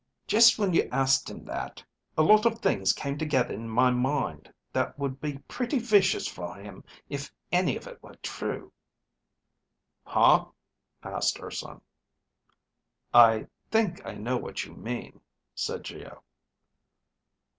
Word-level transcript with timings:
"Just 0.25 0.57
when 0.57 0.73
you 0.73 0.89
asked 0.91 1.29
him 1.29 1.45
that, 1.45 1.83
a 2.17 2.23
lot 2.23 2.47
of 2.47 2.57
things 2.57 2.91
came 2.91 3.19
together 3.19 3.53
in 3.53 3.69
my 3.69 3.91
mind 3.91 4.51
that 4.73 4.97
would 4.97 5.21
be 5.21 5.37
pretty 5.47 5.77
vicious 5.77 6.27
for 6.27 6.55
him 6.55 6.83
if 7.07 7.31
any 7.51 7.77
of 7.77 7.85
it 7.85 8.01
were 8.01 8.15
true." 8.23 8.73
"Huh?" 10.03 10.45
asked 11.03 11.39
Urson. 11.39 11.81
"I 13.13 13.45
think 13.69 14.03
I 14.03 14.15
know 14.15 14.37
what 14.37 14.65
you 14.65 14.73
mean," 14.73 15.21
said 15.53 15.83
Geo. 15.83 16.23